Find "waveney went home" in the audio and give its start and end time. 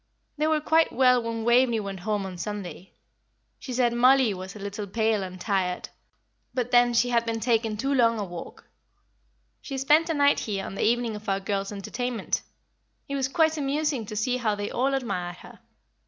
1.43-2.25